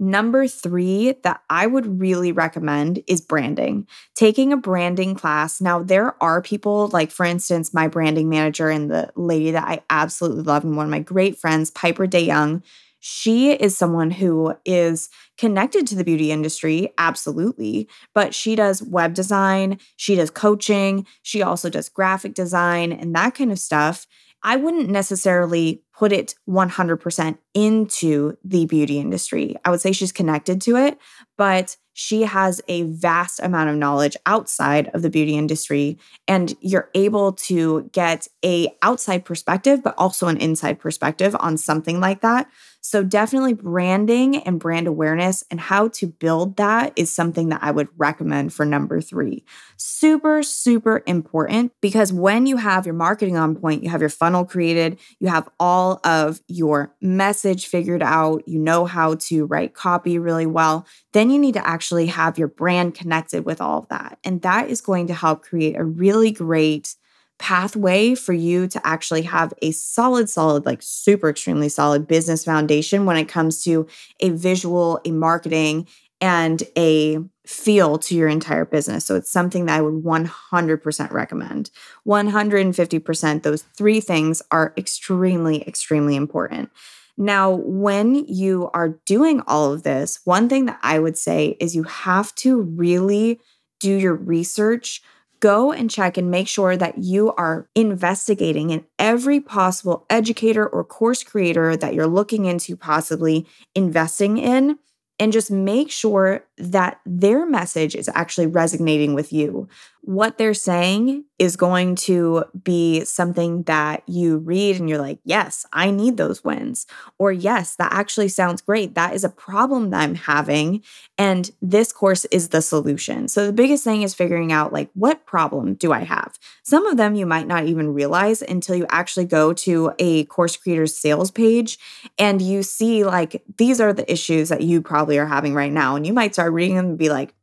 Number 0.00 0.46
three 0.46 1.14
that 1.24 1.42
I 1.50 1.66
would 1.66 2.00
really 2.00 2.30
recommend 2.30 3.02
is 3.08 3.20
branding. 3.20 3.88
Taking 4.14 4.52
a 4.52 4.56
branding 4.56 5.16
class. 5.16 5.60
Now, 5.60 5.82
there 5.82 6.22
are 6.22 6.40
people, 6.40 6.88
like 6.88 7.10
for 7.10 7.26
instance, 7.26 7.74
my 7.74 7.88
branding 7.88 8.28
manager 8.28 8.68
and 8.70 8.90
the 8.90 9.10
lady 9.16 9.50
that 9.50 9.66
I 9.66 9.82
absolutely 9.90 10.44
love, 10.44 10.64
and 10.64 10.76
one 10.76 10.86
of 10.86 10.90
my 10.90 11.00
great 11.00 11.38
friends, 11.38 11.70
Piper 11.72 12.06
DeYoung. 12.06 12.62
She 13.00 13.52
is 13.52 13.76
someone 13.76 14.10
who 14.10 14.54
is 14.64 15.08
connected 15.36 15.86
to 15.86 15.94
the 15.94 16.04
beauty 16.04 16.32
industry, 16.32 16.92
absolutely, 16.98 17.88
but 18.12 18.34
she 18.34 18.56
does 18.56 18.82
web 18.82 19.14
design, 19.14 19.78
she 19.96 20.16
does 20.16 20.30
coaching, 20.30 21.06
she 21.22 21.40
also 21.40 21.70
does 21.70 21.88
graphic 21.88 22.34
design 22.34 22.92
and 22.92 23.14
that 23.14 23.36
kind 23.36 23.52
of 23.52 23.58
stuff. 23.60 24.06
I 24.42 24.56
wouldn't 24.56 24.88
necessarily 24.88 25.82
put 25.96 26.12
it 26.12 26.34
100% 26.48 27.38
into 27.54 28.36
the 28.44 28.66
beauty 28.66 28.98
industry. 28.98 29.56
I 29.64 29.70
would 29.70 29.80
say 29.80 29.92
she's 29.92 30.12
connected 30.12 30.60
to 30.62 30.76
it, 30.76 30.98
but 31.36 31.76
she 32.00 32.22
has 32.22 32.60
a 32.68 32.82
vast 32.82 33.40
amount 33.40 33.70
of 33.70 33.74
knowledge 33.74 34.16
outside 34.24 34.88
of 34.94 35.02
the 35.02 35.10
beauty 35.10 35.36
industry 35.36 35.98
and 36.28 36.54
you're 36.60 36.90
able 36.94 37.32
to 37.32 37.90
get 37.92 38.28
a 38.44 38.68
outside 38.82 39.24
perspective 39.24 39.82
but 39.82 39.96
also 39.98 40.28
an 40.28 40.36
inside 40.36 40.78
perspective 40.78 41.34
on 41.40 41.58
something 41.58 41.98
like 41.98 42.20
that 42.20 42.46
so, 42.88 43.04
definitely 43.04 43.52
branding 43.52 44.38
and 44.38 44.58
brand 44.58 44.86
awareness 44.86 45.44
and 45.50 45.60
how 45.60 45.88
to 45.88 46.06
build 46.06 46.56
that 46.56 46.94
is 46.96 47.12
something 47.12 47.50
that 47.50 47.62
I 47.62 47.70
would 47.70 47.88
recommend 47.98 48.54
for 48.54 48.64
number 48.64 49.02
three. 49.02 49.44
Super, 49.76 50.42
super 50.42 51.02
important 51.06 51.72
because 51.82 52.14
when 52.14 52.46
you 52.46 52.56
have 52.56 52.86
your 52.86 52.94
marketing 52.94 53.36
on 53.36 53.54
point, 53.56 53.82
you 53.82 53.90
have 53.90 54.00
your 54.00 54.08
funnel 54.08 54.46
created, 54.46 54.98
you 55.20 55.28
have 55.28 55.50
all 55.60 56.00
of 56.02 56.40
your 56.48 56.94
message 57.02 57.66
figured 57.66 58.02
out, 58.02 58.48
you 58.48 58.58
know 58.58 58.86
how 58.86 59.16
to 59.16 59.44
write 59.44 59.74
copy 59.74 60.18
really 60.18 60.46
well, 60.46 60.86
then 61.12 61.28
you 61.28 61.38
need 61.38 61.52
to 61.52 61.66
actually 61.66 62.06
have 62.06 62.38
your 62.38 62.48
brand 62.48 62.94
connected 62.94 63.44
with 63.44 63.60
all 63.60 63.80
of 63.80 63.88
that. 63.88 64.18
And 64.24 64.40
that 64.40 64.70
is 64.70 64.80
going 64.80 65.08
to 65.08 65.14
help 65.14 65.42
create 65.42 65.76
a 65.76 65.84
really 65.84 66.30
great 66.30 66.94
pathway 67.38 68.14
for 68.14 68.32
you 68.32 68.66
to 68.68 68.86
actually 68.86 69.22
have 69.22 69.54
a 69.62 69.70
solid, 69.70 70.28
solid, 70.28 70.66
like 70.66 70.80
super 70.82 71.28
extremely 71.28 71.68
solid 71.68 72.06
business 72.06 72.44
foundation 72.44 73.06
when 73.06 73.16
it 73.16 73.28
comes 73.28 73.62
to 73.64 73.86
a 74.20 74.30
visual, 74.30 75.00
a 75.04 75.10
marketing, 75.10 75.86
and 76.20 76.64
a 76.76 77.18
feel 77.46 77.96
to 77.98 78.14
your 78.14 78.28
entire 78.28 78.64
business. 78.64 79.06
So 79.06 79.14
it's 79.14 79.30
something 79.30 79.66
that 79.66 79.78
I 79.78 79.82
would 79.82 80.02
100% 80.04 81.10
recommend. 81.12 81.70
150%, 82.06 83.42
those 83.42 83.62
three 83.62 84.00
things 84.00 84.42
are 84.50 84.74
extremely, 84.76 85.66
extremely 85.66 86.16
important. 86.16 86.70
Now, 87.16 87.50
when 87.50 88.14
you 88.26 88.70
are 88.74 89.00
doing 89.06 89.42
all 89.46 89.72
of 89.72 89.82
this, 89.82 90.20
one 90.24 90.48
thing 90.48 90.66
that 90.66 90.78
I 90.82 90.98
would 90.98 91.16
say 91.16 91.56
is 91.58 91.74
you 91.74 91.84
have 91.84 92.34
to 92.36 92.60
really 92.60 93.40
do 93.80 93.94
your 93.94 94.14
research 94.14 95.02
go 95.40 95.72
and 95.72 95.90
check 95.90 96.16
and 96.16 96.30
make 96.30 96.48
sure 96.48 96.76
that 96.76 96.98
you 96.98 97.32
are 97.34 97.68
investigating 97.74 98.70
in 98.70 98.84
every 98.98 99.40
possible 99.40 100.06
educator 100.10 100.66
or 100.66 100.84
course 100.84 101.22
creator 101.22 101.76
that 101.76 101.94
you're 101.94 102.06
looking 102.06 102.44
into 102.44 102.76
possibly 102.76 103.46
investing 103.74 104.38
in 104.38 104.78
and 105.18 105.32
just 105.32 105.50
make 105.50 105.90
sure 105.90 106.44
that 106.58 107.00
their 107.04 107.44
message 107.46 107.94
is 107.94 108.08
actually 108.14 108.46
resonating 108.46 109.14
with 109.14 109.32
you. 109.32 109.68
What 110.02 110.38
they're 110.38 110.54
saying 110.54 111.24
is 111.38 111.56
going 111.56 111.94
to 111.94 112.44
be 112.64 113.04
something 113.04 113.62
that 113.64 114.02
you 114.06 114.38
read 114.38 114.76
and 114.76 114.88
you're 114.88 114.98
like, 114.98 115.20
yes, 115.24 115.64
I 115.72 115.90
need 115.90 116.16
those 116.16 116.42
wins. 116.42 116.86
Or, 117.18 117.30
yes, 117.30 117.76
that 117.76 117.92
actually 117.92 118.28
sounds 118.28 118.60
great. 118.60 118.94
That 118.94 119.14
is 119.14 119.22
a 119.22 119.28
problem 119.28 119.90
that 119.90 120.00
I'm 120.02 120.16
having. 120.16 120.82
And 121.16 121.50
this 121.62 121.92
course 121.92 122.24
is 122.26 122.48
the 122.48 122.60
solution. 122.60 123.28
So, 123.28 123.46
the 123.46 123.52
biggest 123.52 123.84
thing 123.84 124.02
is 124.02 124.14
figuring 124.14 124.52
out 124.52 124.72
like, 124.72 124.90
what 124.94 125.26
problem 125.26 125.74
do 125.74 125.92
I 125.92 126.00
have? 126.00 126.38
Some 126.62 126.86
of 126.86 126.96
them 126.96 127.14
you 127.14 127.26
might 127.26 127.46
not 127.46 127.66
even 127.66 127.94
realize 127.94 128.42
until 128.42 128.74
you 128.74 128.86
actually 128.88 129.26
go 129.26 129.52
to 129.52 129.92
a 129.98 130.24
course 130.24 130.56
creator's 130.56 130.96
sales 130.96 131.30
page 131.30 131.78
and 132.18 132.42
you 132.42 132.62
see 132.62 133.04
like, 133.04 133.42
these 133.56 133.80
are 133.80 133.92
the 133.92 134.10
issues 134.10 134.48
that 134.48 134.62
you 134.62 134.82
probably 134.82 135.18
are 135.18 135.26
having 135.26 135.54
right 135.54 135.72
now. 135.72 135.94
And 135.94 136.06
you 136.06 136.12
might 136.12 136.34
start 136.34 136.52
reading 136.52 136.76
them 136.76 136.86
and 136.86 136.98
be 136.98 137.10
like, 137.10 137.34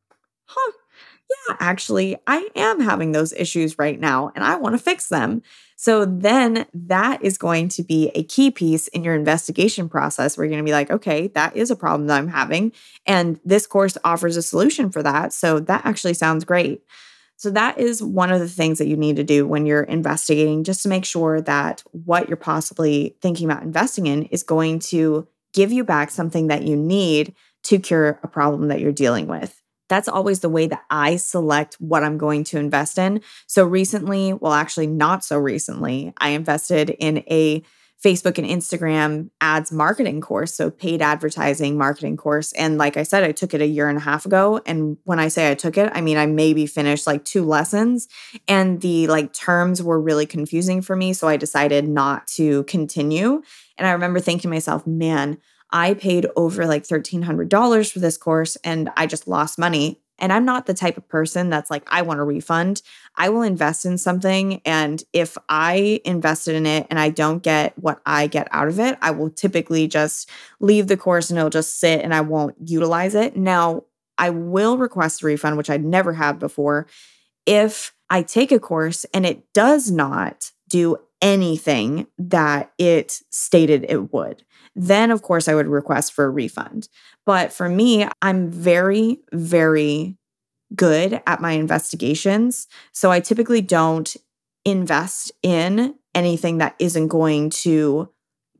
huh, 0.46 0.72
yeah, 1.30 1.58
actually, 1.60 2.18
I 2.28 2.50
am 2.56 2.80
having 2.80 3.12
those 3.12 3.34
issues 3.34 3.80
right 3.80 4.00
now 4.00 4.32
and 4.36 4.44
I 4.44 4.56
want 4.56 4.74
to 4.74 4.80
fix 4.80 5.08
them. 5.08 5.42
So 5.76 6.06
then 6.06 6.66
that 6.74 7.24
is 7.24 7.38
going 7.38 7.68
to 7.70 7.84
be 7.84 8.10
a 8.16 8.24
key 8.24 8.52
piece 8.52 8.88
in 8.90 9.04
your 9.04 9.16
investigation 9.16 9.90
process 9.90 10.38
where 10.38 10.46
you're 10.46 10.52
going 10.52 10.64
to 10.64 10.70
be 10.70 10.74
like, 10.74 10.92
okay, 10.92 11.28
that 11.30 11.56
is 11.56 11.70
a 11.70 11.76
problem 11.76 12.08
that 12.08 12.18
I'm 12.18 12.30
having. 12.30 12.72
And 13.06 13.40
this 13.44 13.68
course 13.68 13.98
offers 14.04 14.38
a 14.38 14.42
solution 14.42 14.90
for 14.90 15.04
that. 15.04 15.34
So 15.34 15.60
that 15.60 15.86
actually 15.86 16.14
sounds 16.14 16.46
great. 16.46 16.84
So 17.38 17.50
that 17.52 17.78
is 17.78 18.02
one 18.02 18.32
of 18.32 18.40
the 18.40 18.48
things 18.48 18.78
that 18.78 18.88
you 18.88 18.96
need 18.96 19.18
to 19.18 19.24
do 19.24 19.46
when 19.46 19.66
you're 19.66 19.84
investigating, 19.84 20.64
just 20.64 20.84
to 20.84 20.90
make 20.90 21.04
sure 21.04 21.42
that 21.42 21.84
what 21.92 22.30
you're 22.30 22.38
possibly 22.38 23.18
thinking 23.22 23.50
about 23.50 23.64
investing 23.64 24.08
in 24.08 24.24
is 24.24 24.44
going 24.44 24.80
to 24.80 25.28
give 25.54 25.72
you 25.72 25.84
back 25.84 26.12
something 26.12 26.48
that 26.48 26.64
you 26.64 26.78
need 26.78 27.36
to 27.64 27.80
cure 27.80 28.20
a 28.24 28.28
problem 28.28 28.70
that 28.70 28.80
you're 28.80 28.94
dealing 28.94 29.28
with. 29.28 29.62
That's 29.88 30.08
always 30.08 30.40
the 30.40 30.50
way 30.50 30.68
that 30.68 30.84
I 30.90 31.16
select 31.18 31.76
what 31.76 32.04
I'm 32.04 32.18
going 32.18 32.44
to 32.46 32.60
invest 32.60 32.98
in. 32.98 33.22
So 33.48 33.64
recently, 33.66 34.34
well, 34.34 34.54
actually, 34.54 34.88
not 34.88 35.24
so 35.24 35.38
recently, 35.38 36.14
I 36.18 36.30
invested 36.30 36.90
in 36.90 37.20
a 37.30 37.64
Facebook 38.06 38.38
and 38.38 38.48
Instagram 38.48 39.32
ads 39.42 39.72
marketing 39.72 40.22
course, 40.22 40.54
so 40.54 40.70
paid 40.70 41.02
advertising 41.02 41.76
marketing 41.76 42.16
course. 42.18 42.52
And 42.52 42.78
like 42.78 42.98
I 42.98 43.04
said, 43.04 43.24
I 43.24 43.32
took 43.32 43.56
it 43.56 43.62
a 43.62 43.66
year 43.66 43.90
and 43.90 43.98
a 43.98 44.02
half 44.02 44.28
ago. 44.28 44.62
And 44.68 44.98
when 45.06 45.20
I 45.20 45.28
say 45.28 45.50
I 45.50 45.56
took 45.56 45.76
it, 45.76 45.92
I 45.96 46.02
mean 46.02 46.18
I 46.18 46.28
maybe 46.28 46.68
finished 46.68 47.08
like 47.08 47.26
two 47.26 47.44
lessons 47.44 48.08
and 48.48 48.80
the 48.82 49.08
like 49.08 49.34
terms 49.34 49.82
were 49.82 50.00
really 50.00 50.28
confusing 50.28 50.84
for 50.84 50.96
me. 50.96 51.14
So 51.14 51.28
I 51.28 51.36
decided 51.36 51.88
not 51.88 52.28
to 52.36 52.64
continue. 52.66 53.42
And 53.76 53.88
I 53.88 53.92
remember 53.92 54.20
thinking 54.20 54.44
to 54.44 54.50
myself, 54.50 54.86
man, 54.86 55.40
I 55.72 55.96
paid 55.96 56.28
over 56.36 56.68
like 56.68 56.84
$1,300 56.84 57.92
for 57.92 58.00
this 58.00 58.18
course 58.18 58.56
and 58.64 58.92
I 58.96 59.08
just 59.08 59.28
lost 59.28 59.58
money. 59.58 60.00
And 60.20 60.32
I'm 60.32 60.46
not 60.46 60.66
the 60.66 60.74
type 60.74 60.98
of 60.98 61.08
person 61.08 61.50
that's 61.50 61.70
like, 61.70 61.84
I 61.88 62.02
want 62.02 62.20
a 62.20 62.24
refund. 62.24 62.82
I 63.16 63.30
will 63.30 63.42
invest 63.42 63.86
in 63.86 63.98
something. 63.98 64.62
And 64.66 65.04
if 65.14 65.38
I 65.50 66.02
invested 66.06 66.56
in 66.56 66.66
it 66.66 66.88
and 66.90 67.00
I 67.00 67.10
don't 67.10 67.44
get 67.44 67.78
what 67.78 68.02
I 68.06 68.28
get 68.28 68.48
out 68.52 68.68
of 68.68 68.80
it, 68.80 68.98
I 69.02 69.12
will 69.12 69.30
typically 69.30 69.88
just 69.88 70.30
leave 70.60 70.88
the 70.88 70.98
course 70.98 71.30
and 71.30 71.38
it'll 71.38 71.50
just 71.50 71.80
sit 71.80 72.02
and 72.02 72.14
I 72.14 72.22
won't 72.22 72.56
utilize 72.64 73.16
it. 73.16 73.36
Now, 73.36 73.84
I 74.18 74.30
will 74.30 74.78
request 74.78 75.22
a 75.22 75.26
refund, 75.26 75.58
which 75.58 75.70
I'd 75.70 75.84
never 75.84 76.14
had 76.14 76.40
before, 76.40 76.88
if 77.46 77.94
I 78.10 78.22
take 78.22 78.52
a 78.52 78.60
course 78.60 79.06
and 79.14 79.26
it 79.26 79.52
does 79.54 79.92
not 79.92 80.52
do 80.70 80.98
anything 81.22 82.08
that 82.18 82.72
it 82.78 83.22
stated 83.30 83.86
it 83.90 84.14
would 84.14 84.44
then 84.76 85.12
of 85.12 85.22
course 85.22 85.48
I 85.48 85.56
would 85.56 85.68
request 85.68 86.14
for 86.14 86.26
a 86.26 86.30
refund. 86.30 86.90
But 87.26 87.54
for 87.54 87.70
me, 87.70 88.08
I'm 88.22 88.52
very, 88.52 89.20
very 89.32 90.18
good 90.76 91.22
at 91.26 91.42
my 91.42 91.52
investigations. 91.52 92.68
So 92.92 93.12
I 93.12 93.20
typically 93.20 93.62
don't 93.62 94.16
invest 94.66 95.32
in 95.44 95.96
anything 96.14 96.58
that 96.58 96.76
isn't 96.80 97.10
going 97.10 97.50
to 97.52 98.10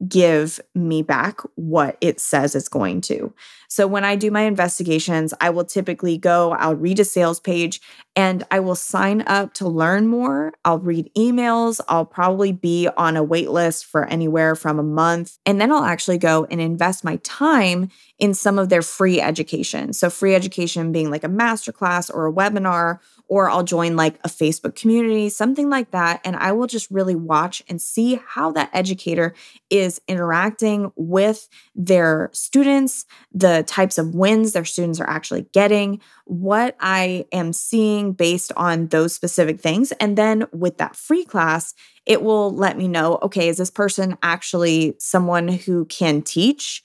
give 0.08 0.60
me 0.74 1.02
back 1.02 1.42
what 1.56 1.98
it 2.02 2.20
says 2.20 2.56
it's 2.56 2.68
going 2.68 3.02
to. 3.02 3.34
So 3.68 3.88
when 3.88 4.06
I 4.06 4.16
do 4.16 4.32
my 4.32 4.42
investigations, 4.42 5.34
I 5.42 5.50
will 5.50 5.66
typically 5.66 6.18
go, 6.18 6.52
I'll 6.54 6.76
read 6.76 7.00
a 7.00 7.06
sales 7.06 7.40
page, 7.40 7.82
and 8.16 8.44
I 8.52 8.60
will 8.60 8.76
sign 8.76 9.24
up 9.28 9.54
to 9.56 9.68
learn 9.68 10.08
more. 10.08 10.54
I'll 10.64 10.80
read 10.80 11.12
emails. 11.18 11.82
I'll 11.90 12.06
probably 12.06 12.52
be 12.52 12.88
on 12.96 13.18
a 13.18 13.24
wait 13.24 13.50
list 13.50 13.86
for 13.86 14.06
anywhere 14.06 14.56
from 14.56 14.80
a 14.80 14.84
month. 14.84 15.38
And 15.46 15.60
then 15.60 15.72
I'll 15.72 15.84
actually 15.84 16.18
go 16.20 16.46
and 16.50 16.62
invest 16.62 17.04
my 17.04 17.18
time 17.18 17.90
in 18.18 18.34
some 18.34 18.58
of 18.58 18.70
their 18.70 18.82
free 18.82 19.20
education. 19.20 19.92
So, 19.92 20.10
free 20.10 20.36
education 20.36 20.92
being 20.92 21.10
like 21.10 21.24
a 21.24 21.30
masterclass 21.30 22.14
or 22.14 22.28
a 22.28 22.34
webinar 22.34 23.00
or 23.28 23.50
I'll 23.50 23.64
join 23.64 23.96
like 23.96 24.20
a 24.24 24.30
Facebook 24.30 24.76
community, 24.76 25.30
something 25.30 25.70
like 25.70 25.92
that. 25.92 26.22
And 26.24 26.36
I 26.36 26.52
will 26.52 26.68
just 26.68 26.90
really 26.92 27.16
watch 27.16 27.64
and 27.68 27.82
see 27.82 28.20
how 28.28 28.52
that 28.54 28.70
educator 28.74 29.34
is 29.70 30.02
interacting 30.08 30.92
with 30.96 31.48
their 31.76 32.30
students, 32.34 33.06
the 33.34 33.64
types 33.68 33.98
of 33.98 34.14
wins 34.14 34.54
their 34.54 34.66
students 34.66 35.00
are 35.00 35.10
actually 35.10 35.48
getting, 35.54 36.02
what 36.26 36.76
I 36.80 37.26
am 37.32 37.54
seeing 37.54 38.14
based 38.14 38.52
on 38.56 38.88
those 38.88 39.14
specific 39.14 39.60
things. 39.60 39.92
And 39.94 40.18
then 40.18 40.46
with 40.52 40.78
that 40.78 40.96
free 40.96 41.26
class, 41.26 41.74
it 42.06 42.22
will 42.22 42.56
let 42.56 42.78
me 42.78 42.88
know 42.88 43.20
okay, 43.24 43.50
is 43.50 43.58
this 43.58 43.72
person 43.72 44.18
actually 44.22 44.96
someone 45.00 45.48
who 45.48 45.86
can 45.86 46.22
teach? 46.22 46.84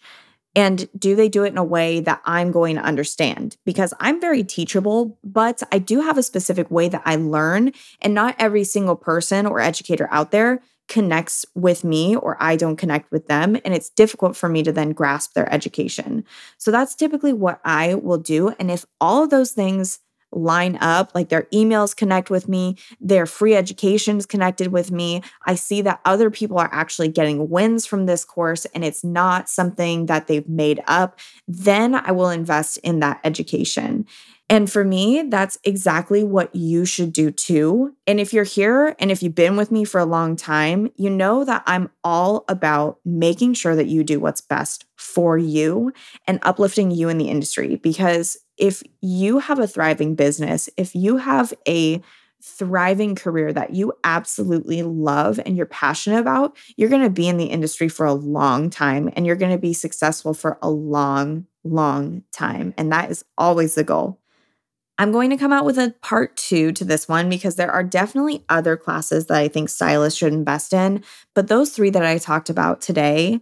And 0.57 0.88
do 0.99 1.14
they 1.14 1.28
do 1.28 1.45
it 1.45 1.52
in 1.52 1.59
a 1.59 1.64
way 1.64 2.00
that 2.00 2.21
I'm 2.25 2.50
going 2.50 2.76
to 2.76 2.83
understand? 2.83 3.57
Because 3.64 3.95
I'm 4.00 4.21
very 4.21 4.42
teachable, 4.42 5.19
but 5.23 5.62
I 5.71 5.78
do 5.78 6.00
have 6.00 6.19
a 6.19 6.23
specific 6.23 6.71
way 6.71 6.88
that 6.88 7.02
I 7.04 7.16
learn. 7.16 7.73
And 8.00 8.14
not 8.14 8.35
every 8.38 8.64
single 8.64 8.97
person 8.97 9.47
or 9.47 9.61
educator 9.61 10.09
out 10.11 10.33
there 10.33 10.61
connects 10.88 11.47
with 11.54 11.85
me 11.85 12.16
or 12.16 12.37
I 12.40 12.57
don't 12.57 12.76
connect 12.76 13.12
with 13.12 13.28
them. 13.28 13.57
And 13.64 13.73
it's 13.73 13.90
difficult 13.90 14.37
for 14.37 14.49
me 14.49 14.64
to 14.64 14.73
then 14.73 14.90
grasp 14.90 15.35
their 15.35 15.50
education. 15.52 16.25
So 16.59 16.73
that's 16.73 16.97
typically 16.97 17.33
what 17.33 17.61
I 17.64 17.95
will 17.95 18.19
do. 18.19 18.49
And 18.59 18.73
if 18.73 18.85
all 19.00 19.23
of 19.23 19.30
those 19.30 19.52
things 19.52 20.00
line 20.32 20.78
up, 20.80 21.12
like 21.14 21.28
their 21.28 21.44
emails 21.52 21.94
connect 21.94 22.30
with 22.30 22.49
me, 22.49 22.76
their 23.00 23.26
free 23.26 23.54
education 23.54 24.18
is 24.18 24.26
connected 24.26 24.68
with 24.68 24.90
me. 24.90 25.22
I 25.46 25.54
see 25.54 25.82
that 25.82 26.00
other 26.04 26.30
people 26.30 26.58
are 26.58 26.70
actually 26.72 27.08
getting 27.08 27.49
wins 27.50 27.87
from 27.87 28.06
this 28.06 28.25
course 28.25 28.64
and 28.66 28.84
it's 28.84 29.04
not 29.04 29.49
something 29.49 30.06
that 30.06 30.26
they've 30.26 30.49
made 30.49 30.82
up, 30.87 31.18
then 31.49 31.94
I 31.94 32.12
will 32.12 32.30
invest 32.30 32.78
in 32.78 33.00
that 33.00 33.20
education. 33.25 34.06
And 34.50 34.70
for 34.70 34.84
me, 34.84 35.22
that's 35.28 35.58
exactly 35.62 36.25
what 36.25 36.52
you 36.52 36.84
should 36.84 37.12
do 37.12 37.30
too. 37.30 37.94
And 38.08 38.18
if 38.18 38.32
you're 38.32 38.42
here 38.42 38.96
and 38.99 39.12
if 39.12 39.22
you've 39.22 39.37
been 39.37 39.56
with 39.56 39.70
me 39.70 39.84
for 39.84 40.00
a 40.00 40.04
long 40.04 40.34
time, 40.34 40.90
you 40.96 41.08
know 41.08 41.44
that 41.44 41.62
I'm 41.66 41.88
all 42.02 42.44
about 42.49 42.99
making 43.04 43.54
sure 43.54 43.76
that 43.76 43.87
you 43.87 44.02
do 44.02 44.18
what's 44.18 44.40
best 44.40 44.87
for 44.96 45.38
you 45.38 45.92
and 46.26 46.40
uplifting 46.42 46.90
you 46.90 47.08
in 47.08 47.16
the 47.16 47.28
industry. 47.28 47.76
Because 47.76 48.38
if 48.61 48.83
you 49.00 49.38
have 49.38 49.59
a 49.59 49.67
thriving 49.67 50.14
business, 50.14 50.69
if 50.76 50.95
you 50.95 51.17
have 51.17 51.52
a 51.67 52.00
thriving 52.43 53.14
career 53.14 53.52
that 53.52 53.75
you 53.75 53.93
absolutely 54.05 54.83
love 54.83 55.40
and 55.45 55.57
you're 55.57 55.67
passionate 55.67 56.21
about, 56.21 56.57
you're 56.76 56.88
going 56.88 57.02
to 57.02 57.11
be 57.11 57.29
in 57.29 57.37
the 57.37 57.47
industry 57.47 57.88
for 57.88 58.07
a 58.07 58.14
long 58.14 58.71
time 58.71 59.11
and 59.14 59.26
you're 59.26 59.37
going 59.37 59.52
to 59.52 59.59
be 59.59 59.73
successful 59.73 60.33
for 60.33 60.59
a 60.62 60.71
long, 60.71 61.47
long 61.64 62.23
time. 62.33 62.73
And 62.79 62.93
that 62.93 63.11
is 63.11 63.25
always 63.37 63.75
the 63.75 63.85
goal. 63.85 64.21
I'm 64.99 65.12
going 65.12 65.31
to 65.31 65.38
come 65.38 65.52
out 65.52 65.64
with 65.64 65.79
a 65.79 65.95
part 66.02 66.37
two 66.37 66.73
to 66.73 66.85
this 66.85 67.09
one 67.09 67.31
because 67.31 67.57
there 67.57 67.71
are 67.71 67.83
definitely 67.83 68.45
other 68.50 68.76
classes 68.76 69.26
that 69.26 69.38
I 69.38 69.49
think 69.49 69.71
stylists 69.71 70.19
should 70.19 70.35
invest 70.35 70.75
in. 70.75 71.02
But 71.35 71.49
those 71.49 71.71
three 71.71 71.88
that 71.90 72.05
I 72.05 72.19
talked 72.19 72.50
about 72.50 72.83
today 72.83 73.40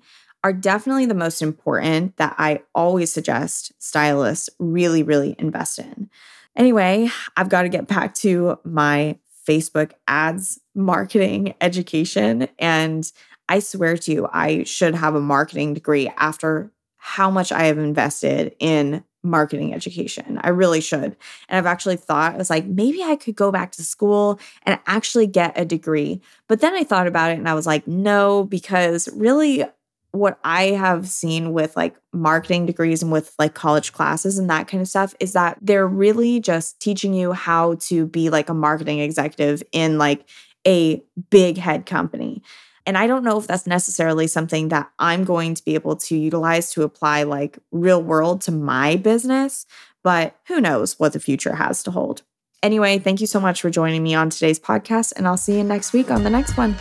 are 0.48 0.52
definitely 0.54 1.04
the 1.04 1.12
most 1.12 1.42
important 1.42 2.16
that 2.16 2.34
I 2.38 2.62
always 2.74 3.12
suggest 3.12 3.70
stylists 3.78 4.48
really, 4.58 5.02
really 5.02 5.36
invest 5.38 5.78
in. 5.78 6.08
Anyway, 6.56 7.10
I've 7.36 7.50
got 7.50 7.62
to 7.62 7.68
get 7.68 7.86
back 7.86 8.14
to 8.16 8.58
my 8.64 9.18
Facebook 9.46 9.92
ads 10.08 10.58
marketing 10.74 11.54
education. 11.60 12.48
And 12.58 13.12
I 13.46 13.58
swear 13.58 13.98
to 13.98 14.10
you, 14.10 14.26
I 14.32 14.64
should 14.64 14.94
have 14.94 15.14
a 15.14 15.20
marketing 15.20 15.74
degree 15.74 16.10
after 16.16 16.72
how 16.96 17.30
much 17.30 17.52
I 17.52 17.64
have 17.64 17.76
invested 17.76 18.56
in 18.58 19.04
marketing 19.22 19.74
education. 19.74 20.40
I 20.42 20.48
really 20.48 20.80
should. 20.80 21.14
And 21.48 21.58
I've 21.58 21.66
actually 21.66 21.96
thought, 21.96 22.34
I 22.34 22.38
was 22.38 22.48
like, 22.48 22.64
maybe 22.64 23.02
I 23.02 23.16
could 23.16 23.36
go 23.36 23.52
back 23.52 23.72
to 23.72 23.84
school 23.84 24.40
and 24.62 24.80
actually 24.86 25.26
get 25.26 25.58
a 25.60 25.66
degree. 25.66 26.22
But 26.46 26.60
then 26.60 26.74
I 26.74 26.84
thought 26.84 27.06
about 27.06 27.32
it 27.32 27.38
and 27.38 27.48
I 27.48 27.54
was 27.54 27.66
like, 27.66 27.86
no, 27.86 28.44
because 28.44 29.10
really 29.14 29.64
what 30.12 30.38
I 30.42 30.64
have 30.70 31.08
seen 31.08 31.52
with 31.52 31.76
like 31.76 31.94
marketing 32.12 32.66
degrees 32.66 33.02
and 33.02 33.12
with 33.12 33.34
like 33.38 33.54
college 33.54 33.92
classes 33.92 34.38
and 34.38 34.48
that 34.48 34.66
kind 34.66 34.80
of 34.80 34.88
stuff 34.88 35.14
is 35.20 35.34
that 35.34 35.58
they're 35.60 35.86
really 35.86 36.40
just 36.40 36.80
teaching 36.80 37.12
you 37.12 37.32
how 37.32 37.74
to 37.80 38.06
be 38.06 38.30
like 38.30 38.48
a 38.48 38.54
marketing 38.54 39.00
executive 39.00 39.62
in 39.72 39.98
like 39.98 40.28
a 40.66 41.02
big 41.30 41.58
head 41.58 41.86
company. 41.86 42.42
And 42.86 42.96
I 42.96 43.06
don't 43.06 43.22
know 43.22 43.38
if 43.38 43.46
that's 43.46 43.66
necessarily 43.66 44.26
something 44.26 44.68
that 44.68 44.90
I'm 44.98 45.24
going 45.24 45.54
to 45.54 45.62
be 45.62 45.74
able 45.74 45.96
to 45.96 46.16
utilize 46.16 46.72
to 46.72 46.84
apply 46.84 47.24
like 47.24 47.58
real 47.70 48.02
world 48.02 48.40
to 48.42 48.50
my 48.50 48.96
business, 48.96 49.66
but 50.02 50.36
who 50.46 50.58
knows 50.58 50.98
what 50.98 51.12
the 51.12 51.20
future 51.20 51.56
has 51.56 51.82
to 51.82 51.90
hold. 51.90 52.22
Anyway, 52.62 52.98
thank 52.98 53.20
you 53.20 53.26
so 53.26 53.40
much 53.40 53.60
for 53.60 53.70
joining 53.70 54.02
me 54.02 54.14
on 54.14 54.30
today's 54.30 54.58
podcast, 54.58 55.12
and 55.16 55.28
I'll 55.28 55.36
see 55.36 55.58
you 55.58 55.64
next 55.64 55.92
week 55.92 56.10
on 56.10 56.24
the 56.24 56.30
next 56.30 56.56
one. 56.56 56.76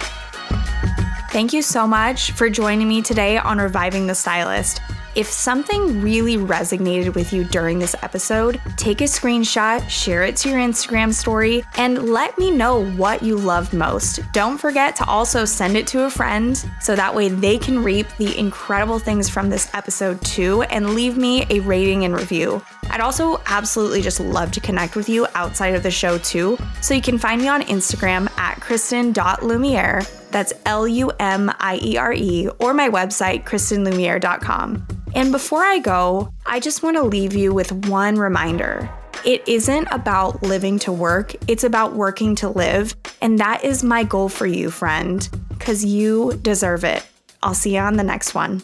Thank 1.30 1.52
you 1.52 1.62
so 1.62 1.86
much 1.86 2.32
for 2.32 2.50
joining 2.50 2.88
me 2.88 3.02
today 3.02 3.38
on 3.38 3.58
Reviving 3.58 4.08
the 4.08 4.16
Stylist. 4.16 4.82
If 5.14 5.28
something 5.28 6.02
really 6.02 6.38
resonated 6.38 7.16
with 7.16 7.34
you 7.34 7.44
during 7.44 7.80
this 7.80 7.96
episode, 8.02 8.62
take 8.78 9.02
a 9.02 9.06
screenshot, 9.06 9.88
share 9.90 10.24
it 10.24 10.38
to 10.38 10.50
your 10.50 10.60
Instagram 10.60 11.14
story, 11.14 11.64
and 11.76 12.10
let 12.10 12.38
me 12.38 12.50
know 12.50 12.86
what 12.92 13.24
you 13.24 13.36
loved 13.36 13.74
most. 13.74 14.20
Don't 14.32 14.58
forget 14.58 14.96
to 14.98 15.06
also 15.06 15.44
send 15.44 15.76
it 15.76 15.86
to 15.88 16.06
a 16.06 16.10
friend 16.10 16.64
so 16.80 16.96
that 16.96 17.14
way 17.14 17.30
they 17.30 17.58
can 17.58 17.84
reap 17.84 18.08
the 18.18 18.38
incredible 18.38 19.00
things 19.00 19.28
from 19.28 19.50
this 19.50 19.74
episode 19.74 20.22
too 20.22 20.62
and 20.64 20.92
leave 20.92 21.18
me 21.18 21.46
a 21.50 21.60
rating 21.62 22.06
and 22.06 22.14
review. 22.14 22.62
I'd 22.90 23.02
also 23.02 23.42
absolutely 23.48 24.02
just 24.02 24.20
love 24.20 24.52
to 24.52 24.62
connect 24.62 24.96
with 24.96 25.10
you 25.10 25.28
outside 25.36 25.76
of 25.76 25.84
the 25.84 25.92
show 25.92 26.20
too. 26.20 26.58
So 26.82 26.94
you 26.94 27.02
can 27.02 27.18
find 27.18 27.42
me 27.42 27.48
on 27.48 27.64
Instagram 27.64 28.30
at 28.38 28.62
kristen.lumiere. 28.62 30.04
That's 30.32 30.54
L 30.66 30.88
U 30.88 31.12
M 31.20 31.52
I 31.60 31.80
E 31.82 31.98
R 31.98 32.14
E, 32.14 32.50
or 32.60 32.74
my 32.74 32.90
website, 32.90 33.44
kristenlumiere.com. 33.44 34.88
And 35.16 35.32
before 35.32 35.64
I 35.64 35.80
go, 35.80 36.34
I 36.46 36.60
just 36.60 36.84
want 36.84 36.98
to 36.98 37.04
leave 37.04 37.34
you 37.34 37.54
with 37.54 37.72
one 37.88 38.18
reminder. 38.18 38.90
It 39.26 39.48
isn't 39.48 39.88
about 39.92 40.44
living 40.44 40.80
to 40.80 40.92
work, 40.92 41.36
it's 41.50 41.64
about 41.64 41.94
working 41.94 42.36
to 42.36 42.50
live. 42.50 42.96
And 43.22 43.40
that 43.40 43.64
is 43.64 43.84
my 43.84 44.04
goal 44.04 44.30
for 44.30 44.46
you, 44.46 44.70
friend, 44.70 45.28
because 45.50 45.84
you 45.84 46.40
deserve 46.42 46.84
it. 46.84 47.06
I'll 47.42 47.54
see 47.54 47.76
you 47.76 47.82
on 47.82 47.98
the 47.98 48.04
next 48.04 48.36
one. 48.36 48.62